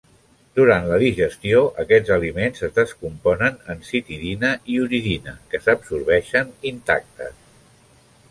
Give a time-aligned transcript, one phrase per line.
[0.59, 7.37] Durant la digestió aquests aliments es descomponen en citidina i uridina que s'absorbeixen intactes.